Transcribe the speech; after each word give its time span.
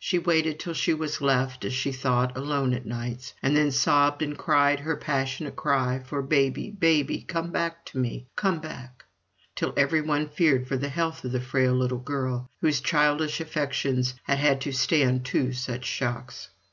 She 0.00 0.18
waited 0.18 0.58
till 0.58 0.74
she 0.74 0.92
was 0.92 1.20
left 1.20 1.64
as 1.64 1.72
she 1.72 1.92
thought 1.92 2.36
alone 2.36 2.74
at 2.74 2.84
nights, 2.86 3.34
and 3.40 3.56
then 3.56 3.70
sobbed 3.70 4.20
and 4.20 4.36
cried 4.36 4.80
her 4.80 4.96
passionate 4.96 5.54
cry 5.54 6.00
for 6.04 6.22
"Baby, 6.22 6.72
baby, 6.72 7.22
come 7.22 7.52
back 7.52 7.84
to 7.92 7.98
me 7.98 8.26
come 8.34 8.58
back;" 8.58 9.04
till 9.54 9.72
every 9.76 10.00
one 10.00 10.26
feared 10.28 10.66
for 10.66 10.76
the 10.76 10.88
health 10.88 11.24
of 11.24 11.30
the 11.30 11.40
frail 11.40 11.72
little 11.74 12.00
girl 12.00 12.50
whose 12.60 12.80
childish 12.80 13.40
affections 13.40 14.14
had 14.24 14.38
had 14.38 14.60
to 14.62 14.72
stand 14.72 15.24
two 15.24 15.52
such 15.52 15.84
shocks. 15.84 16.48